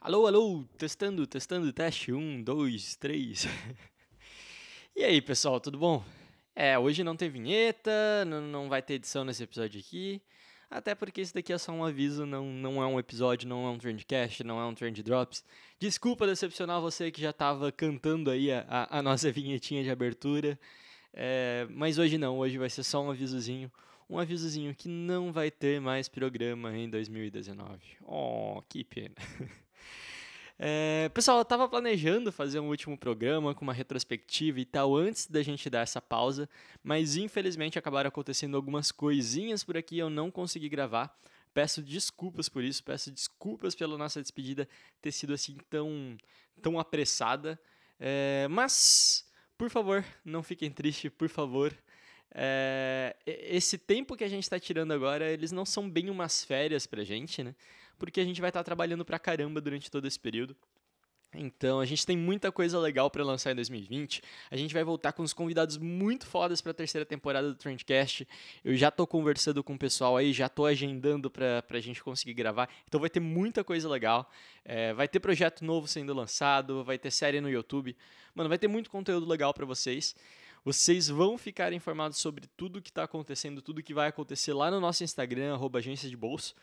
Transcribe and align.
Alô, 0.00 0.28
alô, 0.28 0.64
testando, 0.78 1.26
testando, 1.26 1.72
teste, 1.72 2.12
um, 2.12 2.40
dois, 2.40 2.94
três. 2.94 3.46
e 4.94 5.02
aí, 5.02 5.20
pessoal, 5.20 5.58
tudo 5.58 5.76
bom? 5.76 6.04
É, 6.54 6.78
hoje 6.78 7.02
não 7.02 7.16
tem 7.16 7.28
vinheta, 7.28 8.24
não, 8.24 8.68
vai 8.68 8.80
ter 8.80 8.94
edição 8.94 9.24
nesse 9.24 9.42
episódio 9.42 9.80
aqui, 9.80 10.22
até 10.70 10.94
porque 10.94 11.20
esse 11.20 11.34
daqui 11.34 11.52
é 11.52 11.58
só 11.58 11.72
um 11.72 11.84
aviso, 11.84 12.24
não, 12.24 12.44
não 12.46 12.80
é 12.80 12.86
um 12.86 12.98
episódio, 12.98 13.48
não 13.48 13.66
é 13.66 13.70
um 13.70 13.76
Trendcast, 13.76 14.44
não 14.44 14.60
é 14.60 14.64
um 14.66 14.72
Trend 14.72 15.02
Drops. 15.02 15.44
Desculpa 15.80 16.28
decepcionar 16.28 16.80
você 16.80 17.10
que 17.10 17.20
já 17.20 17.30
estava 17.30 17.72
cantando 17.72 18.30
aí 18.30 18.52
a, 18.52 18.64
a, 18.68 18.98
a, 18.98 19.02
nossa 19.02 19.30
vinhetinha 19.32 19.82
de 19.82 19.90
abertura, 19.90 20.56
é, 21.12 21.66
mas 21.70 21.98
hoje 21.98 22.16
não, 22.16 22.38
hoje 22.38 22.56
vai 22.56 22.70
ser 22.70 22.84
só 22.84 23.02
um 23.02 23.10
avisozinho, 23.10 23.70
um 24.08 24.16
avisozinho 24.16 24.72
que 24.76 24.88
não 24.88 25.32
vai 25.32 25.50
ter 25.50 25.80
mais 25.80 26.08
programa 26.08 26.72
em 26.76 26.88
2019. 26.88 27.80
Oh, 28.02 28.62
que 28.68 28.84
pena. 28.84 29.16
É, 30.60 31.08
pessoal, 31.10 31.38
eu 31.38 31.42
estava 31.42 31.68
planejando 31.68 32.32
fazer 32.32 32.58
um 32.58 32.68
último 32.68 32.98
programa 32.98 33.54
com 33.54 33.62
uma 33.62 33.72
retrospectiva 33.72 34.58
e 34.58 34.64
tal 34.64 34.96
antes 34.96 35.28
da 35.28 35.40
gente 35.40 35.70
dar 35.70 35.82
essa 35.82 36.02
pausa, 36.02 36.48
mas 36.82 37.16
infelizmente 37.16 37.78
acabaram 37.78 38.08
acontecendo 38.08 38.56
algumas 38.56 38.90
coisinhas 38.90 39.62
por 39.62 39.76
aqui 39.76 39.96
e 39.96 39.98
eu 40.00 40.10
não 40.10 40.32
consegui 40.32 40.68
gravar. 40.68 41.16
Peço 41.54 41.80
desculpas 41.80 42.48
por 42.48 42.64
isso, 42.64 42.82
peço 42.82 43.10
desculpas 43.12 43.74
pela 43.76 43.96
nossa 43.96 44.20
despedida 44.20 44.68
ter 45.00 45.12
sido 45.12 45.32
assim 45.32 45.56
tão, 45.70 46.16
tão 46.60 46.78
apressada. 46.78 47.58
É, 48.00 48.48
mas, 48.50 49.24
por 49.56 49.70
favor, 49.70 50.04
não 50.24 50.42
fiquem 50.42 50.72
tristes, 50.72 51.10
por 51.16 51.28
favor. 51.28 51.72
É, 52.34 53.16
esse 53.26 53.78
tempo 53.78 54.16
que 54.16 54.24
a 54.24 54.28
gente 54.28 54.42
está 54.42 54.58
tirando 54.58 54.92
agora, 54.92 55.30
eles 55.30 55.52
não 55.52 55.64
são 55.64 55.88
bem 55.88 56.10
umas 56.10 56.44
férias 56.44 56.86
pra 56.86 57.04
gente, 57.04 57.42
né? 57.42 57.54
Porque 57.98 58.20
a 58.20 58.24
gente 58.24 58.40
vai 58.40 58.50
estar 58.50 58.64
trabalhando 58.64 59.04
pra 59.04 59.18
caramba 59.18 59.60
durante 59.60 59.90
todo 59.90 60.06
esse 60.06 60.18
período. 60.18 60.56
Então, 61.34 61.78
a 61.78 61.84
gente 61.84 62.06
tem 62.06 62.16
muita 62.16 62.50
coisa 62.50 62.78
legal 62.78 63.10
para 63.10 63.22
lançar 63.22 63.52
em 63.52 63.54
2020. 63.54 64.22
A 64.50 64.56
gente 64.56 64.72
vai 64.72 64.82
voltar 64.82 65.12
com 65.12 65.22
uns 65.22 65.34
convidados 65.34 65.76
muito 65.76 66.26
fodas 66.26 66.62
para 66.62 66.70
a 66.70 66.74
terceira 66.74 67.04
temporada 67.04 67.48
do 67.48 67.54
Trendcast. 67.54 68.26
Eu 68.64 68.74
já 68.74 68.90
tô 68.90 69.06
conversando 69.06 69.62
com 69.62 69.74
o 69.74 69.78
pessoal 69.78 70.16
aí, 70.16 70.32
já 70.32 70.48
tô 70.48 70.64
agendando 70.64 71.30
para 71.30 71.62
a 71.68 71.80
gente 71.80 72.02
conseguir 72.02 72.32
gravar. 72.32 72.68
Então, 72.86 72.98
vai 72.98 73.10
ter 73.10 73.20
muita 73.20 73.62
coisa 73.62 73.86
legal. 73.88 74.30
É, 74.64 74.94
vai 74.94 75.06
ter 75.06 75.20
projeto 75.20 75.64
novo 75.64 75.86
sendo 75.86 76.14
lançado, 76.14 76.82
vai 76.82 76.96
ter 76.98 77.10
série 77.10 77.42
no 77.42 77.50
YouTube. 77.50 77.94
Mano, 78.34 78.48
vai 78.48 78.58
ter 78.58 78.68
muito 78.68 78.88
conteúdo 78.88 79.28
legal 79.28 79.52
para 79.52 79.66
vocês. 79.66 80.16
Vocês 80.64 81.08
vão 81.08 81.36
ficar 81.36 81.72
informados 81.74 82.18
sobre 82.18 82.46
tudo 82.56 82.80
que 82.80 82.90
está 82.90 83.04
acontecendo, 83.04 83.60
tudo 83.60 83.82
que 83.82 83.94
vai 83.94 84.08
acontecer 84.08 84.54
lá 84.54 84.70
no 84.70 84.80
nosso 84.80 85.04
Instagram, 85.04 85.58
agência 85.74 86.08
de 86.08 86.16
bolso. 86.16 86.54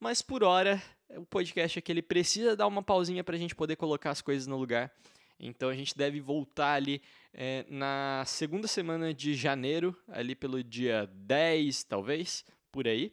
Mas 0.00 0.20
por 0.20 0.42
hora, 0.42 0.82
o 1.10 1.24
podcast 1.24 1.78
aqui 1.78 1.92
ele 1.92 2.02
precisa 2.02 2.56
dar 2.56 2.66
uma 2.66 2.82
pausinha 2.82 3.24
para 3.24 3.36
a 3.36 3.38
gente 3.38 3.54
poder 3.54 3.76
colocar 3.76 4.10
as 4.10 4.20
coisas 4.20 4.46
no 4.46 4.56
lugar. 4.56 4.92
Então 5.38 5.68
a 5.68 5.74
gente 5.74 5.96
deve 5.96 6.20
voltar 6.20 6.74
ali 6.74 7.02
é, 7.32 7.64
na 7.68 8.22
segunda 8.26 8.68
semana 8.68 9.12
de 9.12 9.34
janeiro, 9.34 9.96
ali 10.08 10.34
pelo 10.34 10.62
dia 10.62 11.10
10, 11.12 11.84
talvez, 11.84 12.44
por 12.70 12.86
aí. 12.86 13.12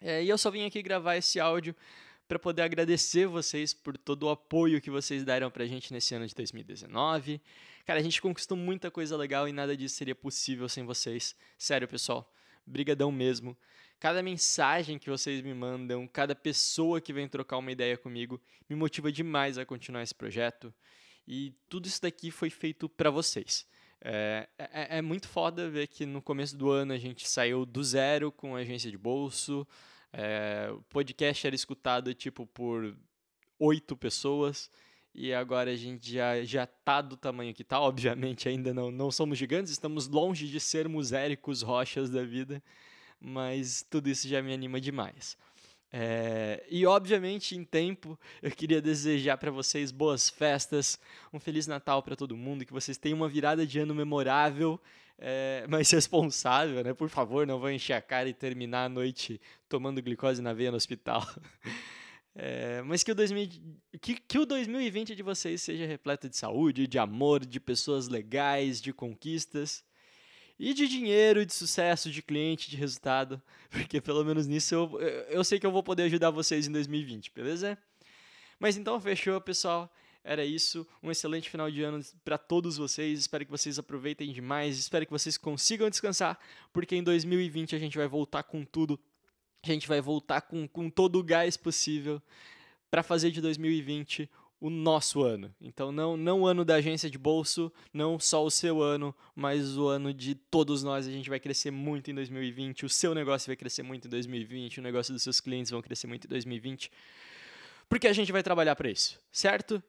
É, 0.00 0.22
e 0.22 0.28
eu 0.28 0.38
só 0.38 0.50
vim 0.50 0.64
aqui 0.64 0.82
gravar 0.82 1.16
esse 1.16 1.40
áudio 1.40 1.74
para 2.28 2.38
poder 2.38 2.62
agradecer 2.62 3.26
vocês 3.26 3.72
por 3.72 3.96
todo 3.96 4.24
o 4.24 4.30
apoio 4.30 4.80
que 4.80 4.90
vocês 4.90 5.24
deram 5.24 5.50
para 5.50 5.64
a 5.64 5.66
gente 5.66 5.92
nesse 5.92 6.14
ano 6.14 6.26
de 6.26 6.34
2019. 6.34 7.40
Cara, 7.84 8.00
a 8.00 8.02
gente 8.02 8.20
conquistou 8.20 8.56
muita 8.56 8.90
coisa 8.90 9.16
legal 9.16 9.48
e 9.48 9.52
nada 9.52 9.76
disso 9.76 9.94
seria 9.94 10.14
possível 10.14 10.68
sem 10.68 10.84
vocês. 10.84 11.36
Sério, 11.56 11.86
pessoal. 11.86 12.30
Brigadão 12.66 13.12
mesmo. 13.12 13.56
Cada 13.98 14.22
mensagem 14.22 14.98
que 14.98 15.08
vocês 15.08 15.40
me 15.42 15.54
mandam, 15.54 16.06
cada 16.06 16.34
pessoa 16.34 17.00
que 17.00 17.12
vem 17.12 17.26
trocar 17.26 17.56
uma 17.56 17.72
ideia 17.72 17.96
comigo, 17.96 18.40
me 18.68 18.76
motiva 18.76 19.10
demais 19.10 19.56
a 19.56 19.64
continuar 19.64 20.02
esse 20.02 20.14
projeto. 20.14 20.72
E 21.26 21.54
tudo 21.68 21.86
isso 21.86 22.02
daqui 22.02 22.30
foi 22.30 22.50
feito 22.50 22.88
para 22.88 23.10
vocês. 23.10 23.66
É, 24.00 24.48
é, 24.58 24.98
é, 24.98 25.02
muito 25.02 25.26
foda 25.26 25.70
ver 25.70 25.86
que 25.88 26.04
no 26.04 26.20
começo 26.20 26.56
do 26.56 26.70
ano 26.70 26.92
a 26.92 26.98
gente 26.98 27.26
saiu 27.26 27.64
do 27.64 27.82
zero 27.82 28.30
com 28.30 28.54
a 28.54 28.60
agência 28.60 28.90
de 28.90 28.98
bolso. 28.98 29.66
É, 30.12 30.68
o 30.70 30.82
podcast 30.82 31.46
era 31.46 31.56
escutado 31.56 32.12
tipo 32.14 32.46
por 32.46 32.94
oito 33.58 33.96
pessoas 33.96 34.70
e 35.14 35.32
agora 35.32 35.70
a 35.70 35.76
gente 35.76 36.12
já 36.12 36.44
já 36.44 36.66
tá 36.66 37.00
do 37.00 37.16
tamanho 37.16 37.54
que 37.54 37.64
tá. 37.64 37.80
Obviamente 37.80 38.48
ainda 38.48 38.74
não 38.74 38.90
não 38.90 39.10
somos 39.10 39.38
gigantes, 39.38 39.72
estamos 39.72 40.06
longe 40.06 40.46
de 40.46 40.60
sermos 40.60 41.12
Éricos 41.12 41.62
Rochas 41.62 42.10
da 42.10 42.22
vida 42.22 42.62
mas 43.20 43.84
tudo 43.88 44.08
isso 44.08 44.28
já 44.28 44.42
me 44.42 44.52
anima 44.52 44.80
demais. 44.80 45.36
É, 45.92 46.64
e 46.68 46.84
obviamente, 46.84 47.56
em 47.56 47.64
tempo, 47.64 48.18
eu 48.42 48.50
queria 48.50 48.82
desejar 48.82 49.38
para 49.38 49.50
vocês 49.50 49.90
boas 49.90 50.28
festas, 50.28 50.98
um 51.32 51.40
Feliz 51.40 51.66
Natal 51.66 52.02
para 52.02 52.16
todo 52.16 52.36
mundo, 52.36 52.66
que 52.66 52.72
vocês 52.72 52.98
tenham 52.98 53.16
uma 53.16 53.28
virada 53.28 53.66
de 53.66 53.78
ano 53.78 53.94
memorável, 53.94 54.80
é, 55.18 55.64
mas 55.68 55.90
responsável, 55.92 56.82
né? 56.84 56.92
Por 56.92 57.08
favor, 57.08 57.46
não 57.46 57.58
vão 57.58 57.70
encher 57.70 57.94
a 57.94 58.02
cara 58.02 58.28
e 58.28 58.34
terminar 58.34 58.84
a 58.84 58.88
noite 58.88 59.40
tomando 59.68 60.02
glicose 60.02 60.42
na 60.42 60.52
veia 60.52 60.70
no 60.70 60.76
hospital. 60.76 61.26
É, 62.38 62.82
mas 62.82 63.02
que 63.02 63.10
o, 63.10 63.14
2000, 63.14 63.48
que, 63.98 64.14
que 64.20 64.38
o 64.38 64.44
2020 64.44 65.16
de 65.16 65.22
vocês 65.22 65.62
seja 65.62 65.86
repleto 65.86 66.28
de 66.28 66.36
saúde, 66.36 66.86
de 66.86 66.98
amor, 66.98 67.46
de 67.46 67.58
pessoas 67.58 68.08
legais, 68.08 68.78
de 68.78 68.92
conquistas 68.92 69.82
e 70.58 70.72
de 70.72 70.88
dinheiro, 70.88 71.44
de 71.44 71.52
sucesso, 71.52 72.10
de 72.10 72.22
cliente, 72.22 72.70
de 72.70 72.76
resultado, 72.76 73.40
porque 73.70 74.00
pelo 74.00 74.24
menos 74.24 74.46
nisso 74.46 74.74
eu, 74.74 75.00
eu 75.28 75.44
sei 75.44 75.58
que 75.58 75.66
eu 75.66 75.72
vou 75.72 75.82
poder 75.82 76.04
ajudar 76.04 76.30
vocês 76.30 76.66
em 76.66 76.72
2020, 76.72 77.32
beleza? 77.34 77.78
Mas 78.58 78.76
então 78.76 79.00
fechou, 79.00 79.40
pessoal. 79.40 79.92
Era 80.24 80.44
isso. 80.44 80.84
Um 81.00 81.10
excelente 81.10 81.48
final 81.48 81.70
de 81.70 81.84
ano 81.84 82.02
para 82.24 82.36
todos 82.36 82.76
vocês. 82.76 83.20
Espero 83.20 83.44
que 83.44 83.50
vocês 83.50 83.78
aproveitem 83.78 84.32
demais. 84.32 84.76
Espero 84.76 85.06
que 85.06 85.12
vocês 85.12 85.38
consigam 85.38 85.88
descansar, 85.88 86.36
porque 86.72 86.96
em 86.96 87.02
2020 87.02 87.76
a 87.76 87.78
gente 87.78 87.96
vai 87.96 88.08
voltar 88.08 88.42
com 88.42 88.64
tudo. 88.64 88.98
A 89.62 89.68
gente 89.68 89.86
vai 89.86 90.00
voltar 90.00 90.40
com, 90.40 90.66
com 90.66 90.90
todo 90.90 91.20
o 91.20 91.22
gás 91.22 91.56
possível 91.56 92.20
para 92.90 93.04
fazer 93.04 93.30
de 93.30 93.40
2020 93.40 94.28
o 94.60 94.70
nosso 94.70 95.22
ano. 95.22 95.54
Então, 95.60 95.92
não, 95.92 96.16
não 96.16 96.42
o 96.42 96.46
ano 96.46 96.64
da 96.64 96.76
agência 96.76 97.10
de 97.10 97.18
bolso, 97.18 97.72
não 97.92 98.18
só 98.18 98.44
o 98.44 98.50
seu 98.50 98.82
ano, 98.82 99.14
mas 99.34 99.76
o 99.76 99.86
ano 99.86 100.12
de 100.12 100.34
todos 100.34 100.82
nós. 100.82 101.06
A 101.06 101.10
gente 101.10 101.28
vai 101.28 101.38
crescer 101.38 101.70
muito 101.70 102.10
em 102.10 102.14
2020, 102.14 102.86
o 102.86 102.88
seu 102.88 103.14
negócio 103.14 103.46
vai 103.46 103.56
crescer 103.56 103.82
muito 103.82 104.06
em 104.06 104.10
2020, 104.10 104.80
o 104.80 104.82
negócio 104.82 105.12
dos 105.12 105.22
seus 105.22 105.40
clientes 105.40 105.70
vão 105.70 105.82
crescer 105.82 106.06
muito 106.06 106.26
em 106.26 106.28
2020, 106.28 106.90
porque 107.88 108.08
a 108.08 108.12
gente 108.12 108.32
vai 108.32 108.42
trabalhar 108.42 108.74
para 108.76 108.90
isso, 108.90 109.18
certo? 109.30 109.82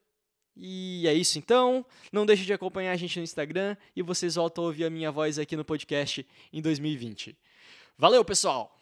E 0.56 1.08
é 1.08 1.14
isso 1.14 1.38
então. 1.38 1.86
Não 2.12 2.26
deixe 2.26 2.44
de 2.44 2.52
acompanhar 2.52 2.92
a 2.92 2.98
gente 2.98 3.18
no 3.18 3.24
Instagram 3.24 3.78
e 3.96 4.02
vocês 4.02 4.36
voltam 4.36 4.64
a 4.64 4.68
ouvir 4.68 4.86
a 4.86 4.90
minha 4.90 5.12
voz 5.12 5.38
aqui 5.38 5.56
no 5.56 5.64
podcast 5.64 6.26
em 6.52 6.62
2020. 6.62 7.38
Valeu, 7.98 8.26
pessoal! 8.26 8.77